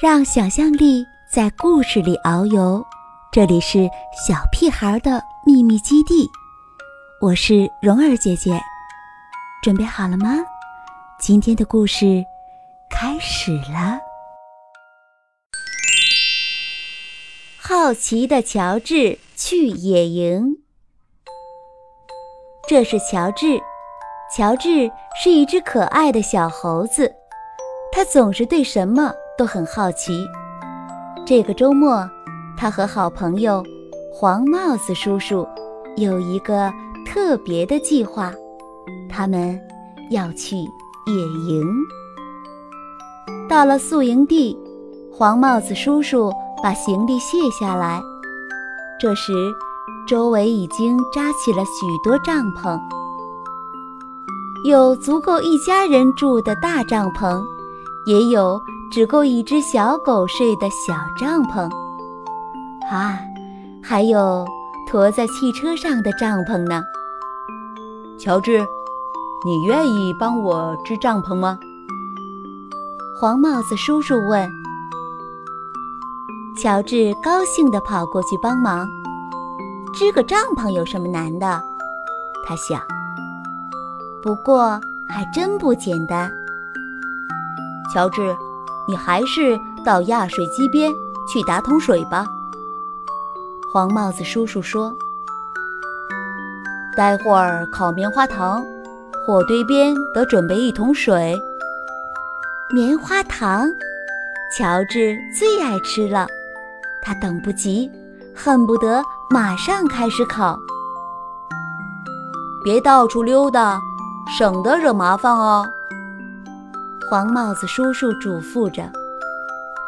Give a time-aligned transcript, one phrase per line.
[0.00, 2.84] 让想象力在故事里遨游。
[3.30, 3.88] 这里是
[4.26, 6.28] 小屁孩的秘密基地，
[7.20, 8.58] 我是蓉儿姐姐，
[9.62, 10.36] 准备好了吗？
[11.20, 12.24] 今天的故事
[12.90, 13.98] 开始了。
[17.58, 20.56] 好奇的乔治去野营。
[22.66, 23.60] 这是乔治，
[24.34, 24.90] 乔治
[25.22, 27.12] 是一只可爱的小猴子，
[27.92, 30.28] 他总是对什么都很好奇。
[31.26, 32.06] 这个周末，
[32.58, 33.64] 他和好朋友
[34.12, 35.48] 黄帽子叔叔
[35.96, 36.70] 有一个
[37.06, 38.30] 特别的计划，
[39.08, 39.58] 他们
[40.10, 41.66] 要去野营。
[43.48, 44.54] 到了宿营地，
[45.10, 46.30] 黄帽子叔叔
[46.62, 47.98] 把行李卸下来，
[49.00, 49.32] 这时。
[50.08, 52.80] 周围已经扎起了许多帐篷，
[54.68, 57.40] 有足够一家人住的大帐篷，
[58.06, 61.70] 也有只够一只小狗睡的小帐篷。
[62.90, 63.20] 啊，
[63.82, 64.44] 还有
[64.88, 66.82] 驮在汽车上的帐篷呢。
[68.18, 68.58] 乔治，
[69.46, 71.58] 你愿意帮我支帐篷吗？
[73.20, 74.50] 黄帽子叔叔问。
[76.60, 78.86] 乔治高兴地跑过去帮忙。
[79.94, 81.62] 支个帐篷有什么难的？
[82.46, 82.80] 他想。
[84.22, 86.30] 不过还真不简单。
[87.94, 88.36] 乔治，
[88.86, 90.92] 你还是到压水机边
[91.32, 92.26] 去打桶水吧。
[93.72, 94.94] 黄帽子叔叔说
[96.96, 98.64] ：“待会儿烤棉花糖，
[99.26, 101.40] 火堆边得准备一桶水。
[102.74, 103.68] 棉花糖，
[104.56, 106.26] 乔治最爱吃了，
[107.02, 107.90] 他等不及，
[108.34, 110.58] 恨不得。”马上开始烤，
[112.64, 113.80] 别到处溜达，
[114.36, 115.64] 省得惹麻烦哦。
[117.10, 118.88] 黄帽子叔叔嘱咐着。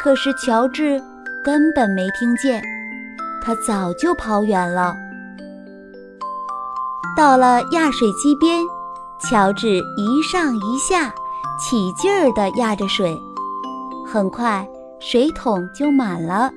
[0.00, 1.00] 可是乔治
[1.44, 2.60] 根本没听见，
[3.40, 4.92] 他早就跑远了。
[7.16, 8.64] 到了压水机边，
[9.20, 11.14] 乔治一上一下，
[11.60, 13.16] 起劲儿地压着水，
[14.04, 14.66] 很快
[14.98, 16.50] 水桶就满了。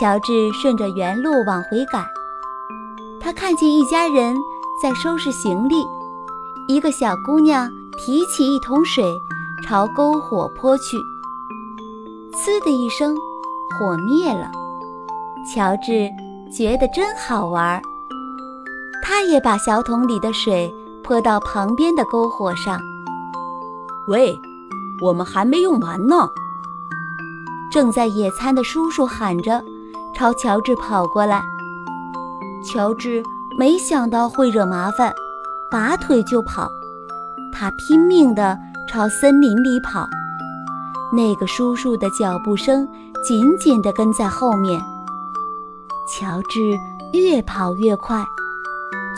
[0.00, 2.02] 乔治顺着原路往回赶，
[3.20, 4.34] 他看见一家人
[4.82, 5.84] 在收拾行李。
[6.68, 9.04] 一个小姑娘提起一桶水，
[9.66, 10.96] 朝篝火泼去。
[12.32, 13.16] 呲的一声，
[13.78, 14.50] 火灭了。
[15.52, 16.10] 乔治
[16.52, 17.80] 觉得真好玩，
[19.02, 22.78] 他也把小桶里的水泼到旁边的篝火上。
[24.06, 24.38] 喂，
[25.02, 26.28] 我们还没用完呢！
[27.70, 29.62] 正在野餐的叔叔喊着。
[30.14, 31.44] 朝乔治跑过来，
[32.64, 33.22] 乔治
[33.56, 35.14] 没想到会惹麻烦，
[35.70, 36.68] 拔腿就跑。
[37.52, 40.08] 他拼命地朝森林里跑，
[41.12, 42.88] 那个叔叔的脚步声
[43.22, 44.80] 紧紧地跟在后面。
[46.08, 46.72] 乔治
[47.12, 48.24] 越跑越快，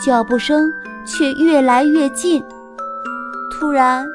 [0.05, 0.69] 脚步声
[1.05, 2.43] 却越来越近。
[3.49, 4.05] 突然，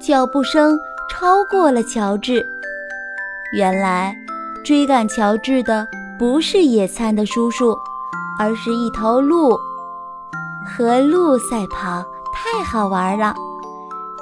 [0.00, 0.78] 脚步声
[1.10, 2.44] 超过了乔治。
[3.52, 4.16] 原来，
[4.64, 5.86] 追赶乔治的。
[6.18, 7.76] 不是野餐的叔叔，
[8.40, 9.56] 而是一头鹿。
[10.66, 12.02] 和鹿赛跑
[12.34, 13.32] 太好玩了。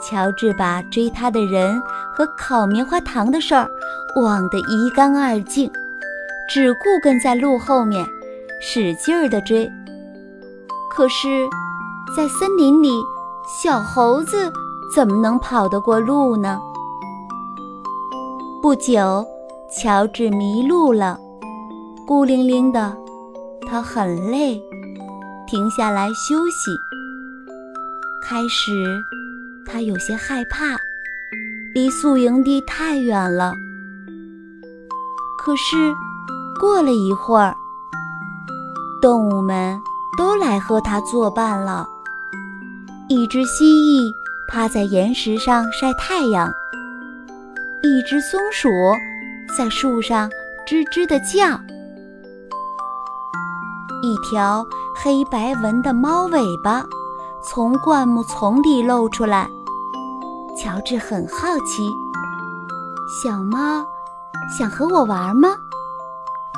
[0.03, 1.81] 乔治把追他的人
[2.13, 3.69] 和烤棉花糖的事儿
[4.23, 5.71] 忘得一干二净，
[6.49, 8.07] 只顾跟在鹿后面，
[8.61, 9.71] 使劲儿地追。
[10.91, 11.49] 可是，
[12.17, 12.91] 在森林里，
[13.63, 14.51] 小猴子
[14.95, 16.59] 怎么能跑得过鹿呢？
[18.63, 19.27] 不久，
[19.71, 21.19] 乔治迷路了。
[22.07, 22.97] 孤零零的，
[23.69, 24.63] 他很累，
[25.47, 26.81] 停下来休息。
[28.23, 29.05] 开始，
[29.67, 30.79] 他有些害怕，
[31.75, 33.53] 离宿营地太远了。
[35.39, 35.95] 可是，
[36.59, 37.55] 过了一会儿，
[39.03, 39.79] 动物们
[40.17, 41.87] 都来和他作伴了。
[43.09, 44.11] 一只蜥蜴
[44.49, 46.53] 趴在岩石上晒太阳，
[47.83, 48.69] 一只松鼠
[49.57, 50.29] 在树上
[50.67, 51.61] 吱吱地叫。
[54.03, 54.67] 一条
[54.97, 56.85] 黑白纹的猫尾巴
[57.49, 59.49] 从灌木丛里露出来，
[60.57, 61.89] 乔治很好奇。
[63.23, 63.87] 小猫
[64.59, 65.51] 想和我玩吗？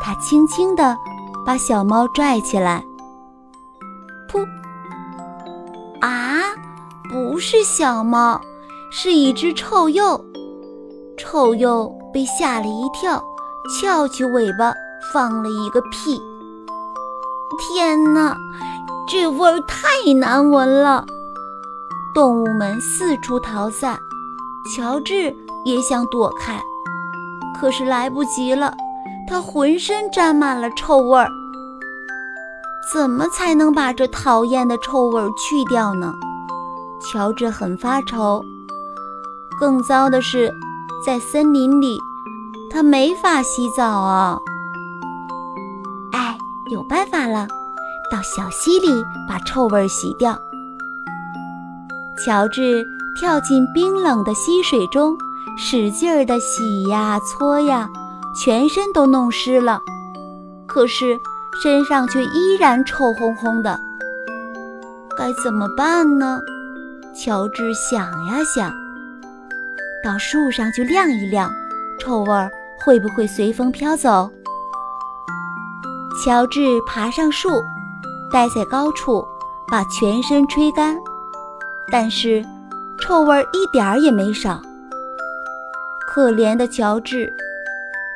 [0.02, 0.96] 他轻轻地
[1.44, 2.82] 把小猫拽起来。
[4.31, 4.43] 噗！
[6.00, 6.40] 啊，
[7.11, 8.40] 不是小猫，
[8.90, 10.19] 是一只臭鼬。
[11.19, 13.23] 臭鼬被吓了一跳，
[13.79, 14.73] 翘起尾巴
[15.12, 16.19] 放了一个屁。
[17.58, 18.35] 天哪，
[19.10, 21.06] 这味儿太难闻了！
[22.14, 23.99] 动物们四处逃散，
[24.76, 25.34] 乔治
[25.64, 26.60] 也想躲开，
[27.58, 28.76] 可是来不及了，
[29.26, 31.26] 他浑身沾满了臭味儿。
[32.93, 36.12] 怎么才能把这讨厌的臭味去掉呢？
[37.00, 38.44] 乔治很发愁。
[39.58, 40.52] 更糟的是，
[41.04, 41.99] 在森林里，
[42.70, 44.38] 他没法洗澡啊。
[46.12, 46.37] 哎，
[46.70, 47.49] 有办法了，
[48.10, 50.38] 到小溪里把臭味洗掉。
[52.25, 52.87] 乔治
[53.19, 55.16] 跳进冰冷的溪水中，
[55.56, 57.88] 使劲儿地洗呀搓呀，
[58.34, 59.81] 全身都弄湿了。
[60.66, 61.19] 可是
[61.62, 63.78] 身上却依然臭烘烘的。
[65.16, 66.40] 该怎么办呢？
[67.14, 68.72] 乔治想呀想，
[70.04, 71.50] 到树上去晾一晾，
[71.99, 72.50] 臭味儿
[72.84, 74.31] 会不会随风飘走？
[76.25, 77.49] 乔治爬上树，
[78.32, 79.26] 待在高处，
[79.66, 80.96] 把全身吹干。
[81.90, 82.44] 但是，
[83.00, 84.60] 臭味一点儿也没少。
[86.06, 87.32] 可怜的乔治，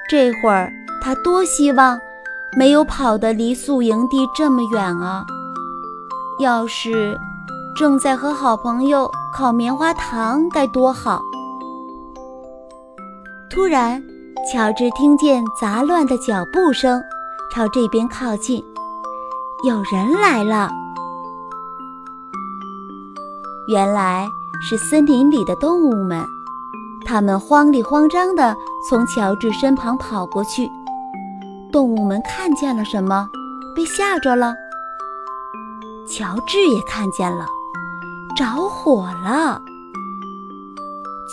[0.08, 1.98] 这会儿他多希望
[2.56, 5.24] 没有跑得离宿营地这么远啊！
[6.38, 7.18] 要是
[7.76, 11.20] 正在和好朋友烤棉花糖，该多好！
[13.48, 14.02] 突然，
[14.50, 17.02] 乔治听见杂乱的脚步声，
[17.52, 18.62] 朝这边靠近，
[19.64, 20.68] 有人来了。
[23.68, 24.28] 原来
[24.60, 26.26] 是森林里的动物们，
[27.04, 28.56] 它们慌里慌张地
[28.88, 30.68] 从乔治身旁跑过去。
[31.70, 33.28] 动物们看见了什么？
[33.72, 34.52] 被吓着了。
[36.08, 37.46] 乔治也看见了，
[38.36, 39.62] 着火了。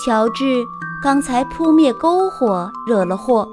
[0.05, 0.63] 乔治
[1.01, 3.49] 刚才扑灭篝火惹了祸，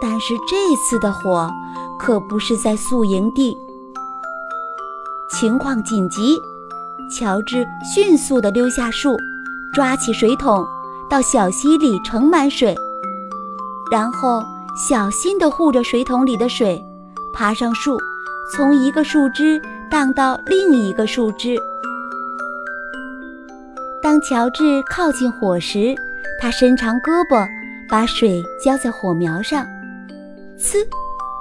[0.00, 1.50] 但是这次的火
[1.98, 3.54] 可不是在宿营地。
[5.30, 6.40] 情况紧急。
[7.10, 9.16] 乔治迅速地溜下树，
[9.72, 10.64] 抓起水桶，
[11.08, 12.76] 到小溪里盛满水，
[13.90, 14.44] 然后
[14.76, 16.80] 小心地护着水桶里的水，
[17.32, 17.98] 爬上树，
[18.52, 19.60] 从一个树枝
[19.90, 21.56] 荡到另一个树枝。
[24.00, 25.94] 当乔治靠近火时，
[26.40, 27.44] 他伸长胳膊，
[27.88, 29.66] 把水浇在火苗上，
[30.56, 30.78] 呲，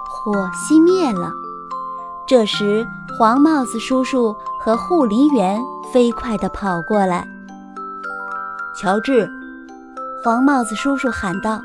[0.10, 1.32] 火熄灭了。
[2.28, 2.86] 这时，
[3.20, 5.60] 黄帽子叔叔和护林员
[5.92, 7.28] 飞快地跑过来。
[8.74, 9.30] 乔治，
[10.24, 11.60] 黄帽子叔叔喊道：“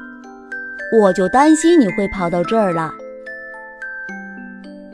[1.00, 2.90] 我就担心你会跑到这儿来。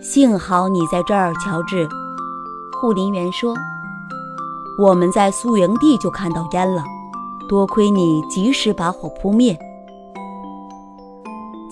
[0.03, 1.89] 幸好你在这儿，乔治。”
[2.79, 3.55] 护林员说
[4.79, 6.85] ：“我们在宿营地就看到烟了，
[7.49, 9.59] 多亏你及时把火扑灭。”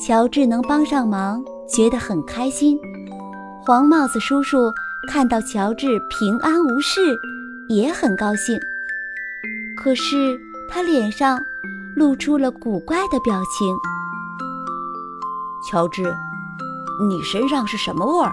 [0.00, 2.81] 乔治能帮上忙，觉得很开心。
[3.69, 4.73] 黄帽子叔叔
[5.06, 7.15] 看到乔治平安无事，
[7.69, 8.59] 也很高兴。
[9.76, 11.38] 可是他脸上
[11.94, 13.76] 露出了古怪的表情。
[15.62, 16.03] 乔治，
[17.06, 18.32] 你身上是什么味儿？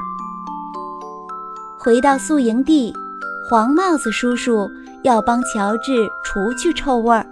[1.77, 2.93] 回到宿营地，
[3.49, 4.71] 黄帽子叔叔
[5.03, 7.27] 要帮乔治除去臭味儿。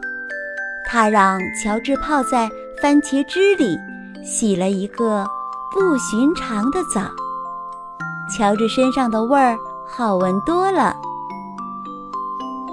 [0.85, 2.51] 他让乔治泡在
[2.81, 3.77] 番茄汁里，
[4.25, 5.25] 洗了一个
[5.71, 7.09] 不寻常的澡。
[8.35, 9.57] 乔治身上的味儿
[9.87, 10.95] 好闻多了。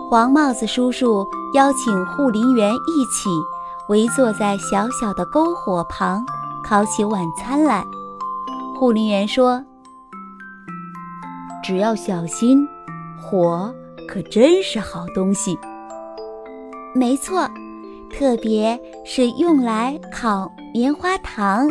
[0.08, 3.28] 黄帽子叔叔邀请护林员一起
[3.88, 6.24] 围坐在小小的篝火旁，
[6.64, 7.84] 烤起晚餐来。
[8.78, 9.62] 护林员说
[11.62, 12.66] ：“只要小心，
[13.20, 13.72] 火
[14.08, 15.58] 可真是好东西。”
[16.94, 17.48] 没错，
[18.12, 21.68] 特别是用来烤棉花糖。